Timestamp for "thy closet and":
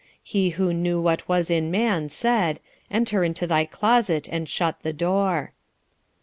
3.45-4.49